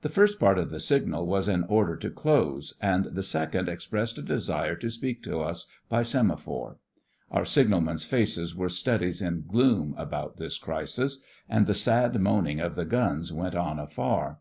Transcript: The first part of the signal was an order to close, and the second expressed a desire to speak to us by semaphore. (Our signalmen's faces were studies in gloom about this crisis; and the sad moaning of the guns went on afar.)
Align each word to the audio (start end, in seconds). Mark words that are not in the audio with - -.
The 0.00 0.08
first 0.08 0.40
part 0.40 0.56
of 0.58 0.70
the 0.70 0.80
signal 0.80 1.26
was 1.26 1.46
an 1.46 1.64
order 1.64 1.94
to 1.94 2.08
close, 2.08 2.72
and 2.80 3.04
the 3.04 3.22
second 3.22 3.68
expressed 3.68 4.16
a 4.16 4.22
desire 4.22 4.74
to 4.76 4.90
speak 4.90 5.22
to 5.24 5.40
us 5.40 5.66
by 5.90 6.02
semaphore. 6.02 6.78
(Our 7.30 7.44
signalmen's 7.44 8.06
faces 8.06 8.56
were 8.56 8.70
studies 8.70 9.20
in 9.20 9.44
gloom 9.46 9.94
about 9.98 10.38
this 10.38 10.56
crisis; 10.56 11.20
and 11.46 11.66
the 11.66 11.74
sad 11.74 12.18
moaning 12.18 12.58
of 12.58 12.74
the 12.74 12.86
guns 12.86 13.34
went 13.34 13.54
on 13.54 13.78
afar.) 13.78 14.38